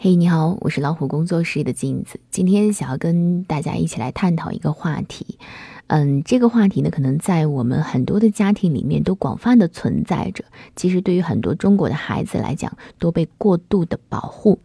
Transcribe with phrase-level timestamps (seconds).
[0.00, 2.20] 嘿，你好，我是老虎工作室的镜子。
[2.30, 5.38] 今天想要跟大家一起来探讨一个话题。
[5.88, 10.44] 嗯，这个话题呢，可能在我们很多的家庭里面都广泛的存在着。
[10.76, 14.60] 其实对于很多中国的孩子来讲，都被过度的保护，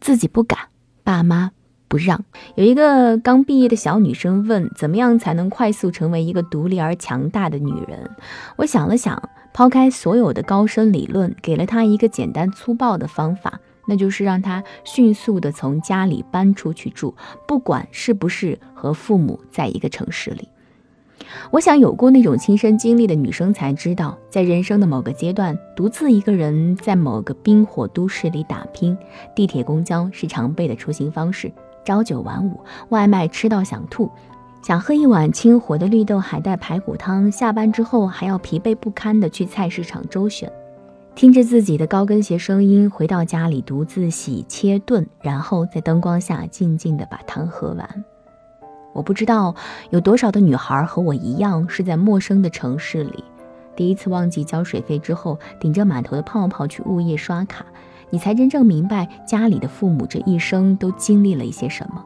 [0.00, 0.60] 自己不敢，
[1.02, 1.50] 爸妈
[1.88, 2.24] 不让。
[2.54, 8.08] 有一个刚毕业的小女生问：怎么样才能快速成为一个独立而强大的女人？
[8.58, 9.20] 我想了想，
[9.52, 13.60] 抛开所有的高深理论，给了她一个简单粗暴的方法。
[13.86, 17.14] 那就是让他迅速的从家里搬出去住，
[17.46, 20.48] 不管是不是和父母在一个城市里。
[21.50, 28.96] 我想有过那种亲身经历的女生才知道，在人生的某个阶段，独自一个人在某个冰火都市里打拼，
[29.34, 31.50] 地铁、公交是常备的出行方式，
[31.84, 32.60] 朝九晚五，
[32.90, 34.10] 外卖吃到想吐，
[34.62, 40.52] 想喝一碗清火的绿豆海带排骨汤，下班之后还要疲惫不堪的去菜市场周旋。
[41.16, 48.04] 听着自己的高跟鞋声音，回到家里独自洗切炖，然后在灯光下静静的把汤喝完。
[48.92, 49.54] 我不知道
[49.88, 53.24] 有多少的女孩和我一样，是在陌生的城市里，
[53.74, 57.64] 第一次忘记交水费之后，顶着满头的泡泡去物业刷卡，
[58.10, 62.04] 你才真正明白家里的父母这一生都经历了一些什么，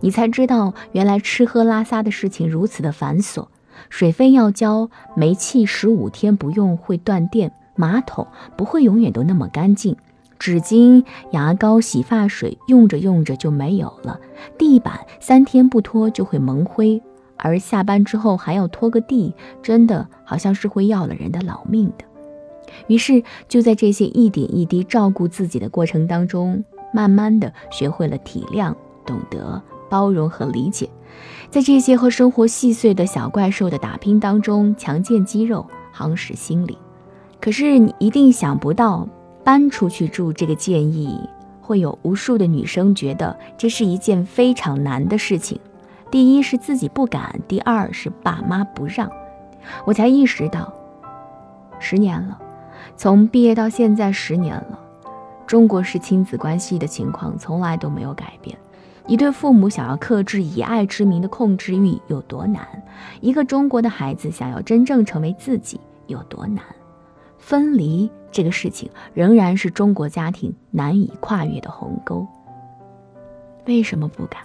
[0.00, 3.48] 你才知道原来吃喝拉撒的事情如此的繁琐，
[3.90, 7.52] 水费要交，煤气十五天不用会断电。
[7.76, 9.96] 马桶不会永远都那么干净，
[10.38, 14.18] 纸巾、牙膏、洗发水用着用着就没有了，
[14.58, 17.00] 地板三天不拖就会蒙灰，
[17.36, 22.04] 而下班之后还要拖个地，真的好像是会要了人的老命的。
[22.88, 28.74] 于是就在这些一点一滴照顾自己的过程当中，慢慢的学会了体谅、
[29.06, 30.90] 懂得、包容和理解，
[31.50, 36.76] 在这些和生活细碎的小怪兽的打拼当中，强健肌肉，夯实心灵。
[37.40, 39.06] 可是你一定想不到，
[39.44, 41.20] 搬出去住这个建议，
[41.60, 45.58] 会有无数的女生觉得这是一件非常难的事情。
[46.10, 49.10] 第一是自己不敢，第二是爸妈不让。
[49.84, 50.72] 我才意识到，
[51.78, 52.38] 十年了，
[52.96, 54.78] 从毕业到现在十年了，
[55.46, 58.56] 中国式亲子关系的情况从来都没有改变。
[59.06, 62.66] 一对父母想要克制以爱之名的控制欲有多难？
[63.20, 66.64] 一个中国的孩子想要真正成为自己有多难？
[67.46, 72.26] 分离这个事情仍然是中国家庭难以跨越的鸿沟。
[73.66, 74.42] 为什么不敢？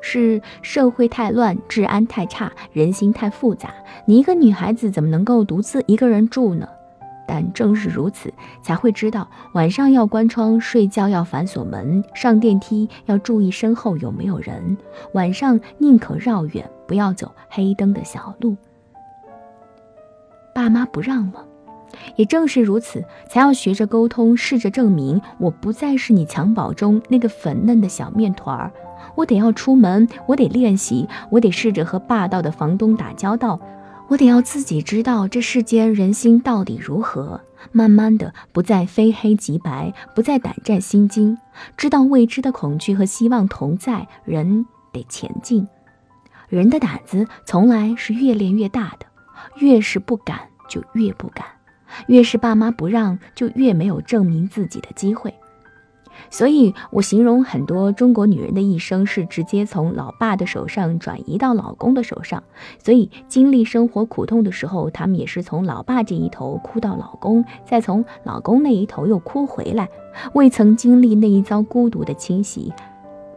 [0.00, 3.70] 是社会太乱，治安太差，人心太复杂。
[4.04, 6.68] 你一个女孩子怎么能够独自一个人住呢？
[7.26, 8.32] 但正是如此，
[8.62, 14.76] 才会知道晚上要关窗，睡觉要反锁门，上电梯要注意身后有没有人。
[15.14, 18.56] 晚上宁可绕远，不要走黑灯的小路。
[20.54, 21.40] 爸妈不让吗？
[22.16, 28.72] 也正是如此，才要学着沟通，试着证明我不再是你襁褓中那个粉嫩的小面团儿。
[29.14, 33.58] 我得要出门，我得练习，我得试着和霸道的房东打交道，
[34.08, 37.40] 我得要自己知道这世间人心到底如何。
[37.72, 41.36] 慢慢的，不再非黑即白，不再胆战心惊，
[41.76, 44.06] 知道未知的恐惧和希望同在。
[44.24, 45.66] 人得前进，
[46.48, 49.06] 人的胆子从来是越练越大的，
[49.58, 51.44] 越是不敢就越不敢。
[52.06, 55.34] 越是爸妈不让，就越没有证明自己的机会。
[56.30, 62.42] 所以我形容很多中国女人的一生是直接从老爸的手上转移到老公的手上。
[62.82, 69.88] 所以经历生活苦痛的时候，她们也是从老爸这一头哭到老公，再从老公那一头又哭回来。
[70.32, 72.72] 未曾经历那一遭孤独的侵袭，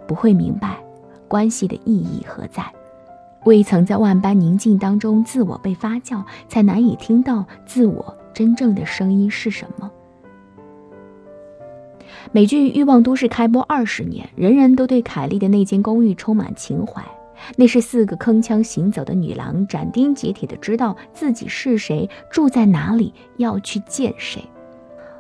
[0.08, 0.78] 不会明白
[1.28, 2.64] 关系的意义何在；
[3.44, 8.16] 未曾在万般宁静当中自我被发酵，才难以听到自我。
[8.34, 9.92] 真正的声音是什么？
[12.32, 17.04] 美剧《欲望都市》开播二十年，人人都对凯莉的那间公寓充满情怀。
[17.56, 24.44] 那是四个铿锵行走的女郎，斩钉截铁的知道自己是谁，住在哪里，要去见谁。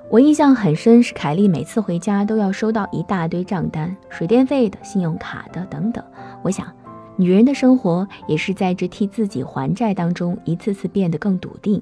[0.10, 6.04] 我印象很深，是凯莉每次回家都要收到一大堆账单，水电费的、信用卡的等等。
[6.44, 6.68] 我想，
[7.16, 11.82] 女人的生活也是在这替自己还债当中，一次次变得更笃定。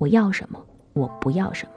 [0.00, 0.58] 我要什么，
[0.94, 1.72] 我不要什么，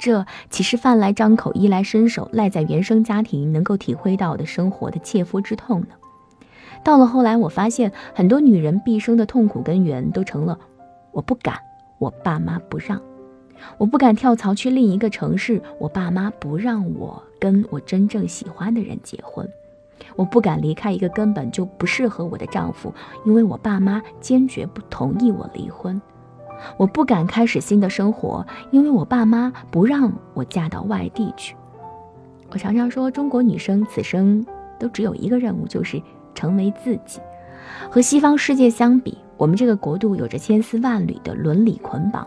[0.00, 5.88] 这岂是饭来张口、衣来伸手、赖在原生家庭能够体会到的生活的切肤之痛呢？
[6.82, 10.58] 到了后来，我发现很多女人毕生的痛苦根源都成了：
[11.12, 11.58] 我不敢，
[11.98, 12.98] 我爸妈不让；
[13.76, 19.46] 我不敢跳槽去另一个城市，我爸妈不让我跟我真正喜欢的人结婚；
[20.16, 22.92] 我不敢离开一个根本就不适合我的丈夫，
[23.26, 26.00] 因为我爸妈坚决不同意我离婚。
[26.76, 31.56] 我不敢开始新的生活，因为我爸妈不让我嫁到外地去。
[32.50, 34.44] 我常常说，中国女生此生
[34.78, 36.00] 都只有一个任务，就是
[36.34, 37.20] 成为自己。
[37.90, 42.26] 和西方世界相比，我们这个国度有着千丝万缕的伦理捆绑，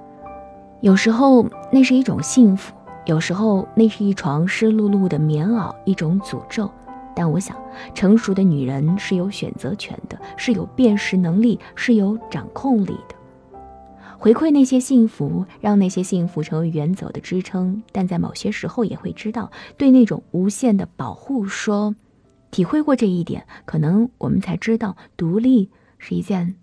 [0.81, 2.73] 有时候那是一种幸福，
[3.05, 6.69] 有时候那是一床湿漉漉的棉袄，一种诅咒。
[7.15, 7.55] 但我想，
[7.95, 13.15] 成熟的女人是有选择权的，是有辨识能力，是有掌控力的。
[14.19, 17.83] 回馈那些幸福，让那些幸福成为远走的支撑。
[17.91, 21.95] 但在某些时候，也会知道对那种无限的保护说。
[22.49, 26.55] 体会过这一点，可能我们才知道独立是一件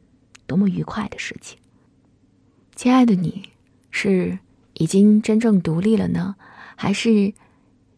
[0.46, 1.58] 多么愉快的事情。
[2.74, 3.50] 亲爱的，你
[3.90, 4.38] 是
[4.72, 6.36] 已经真正独立了呢，
[6.74, 7.34] 还是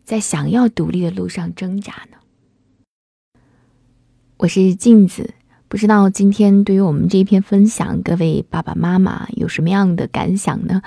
[0.05, 2.19] 在想要独立的路上挣扎呢？
[4.38, 5.32] 我是镜子，
[5.69, 10.81] 不知道今天对于我们这一篇分享，各位爸爸妈妈有什么样的感想呢？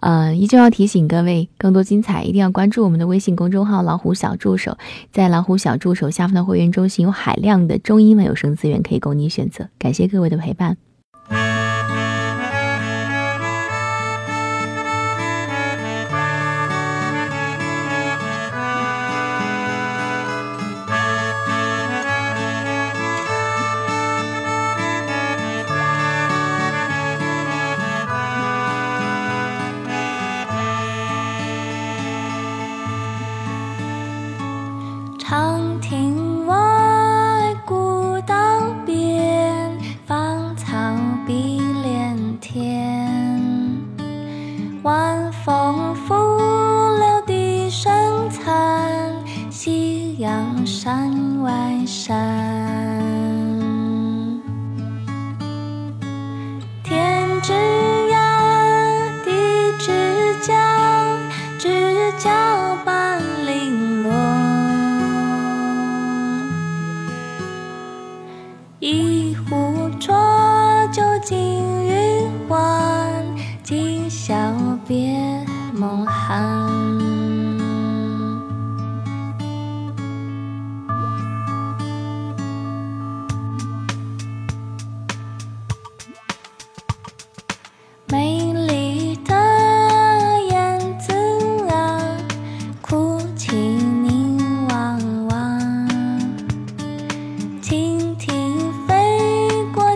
[0.00, 4.78] 呃，依旧要提醒各位，更多精彩一定要关注我们的微信公众号“老虎小助手”。
[5.12, 9.68] 在“老虎小助手”下方的会员中心，有海量的中英文有声资源可以供你选择。
[9.78, 10.76] 感谢各位的陪伴。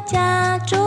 [0.06, 0.85] 家住